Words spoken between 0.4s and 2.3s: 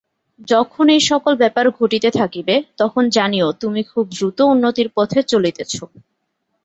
যখন এই-সকল ব্যাপার ঘটিতে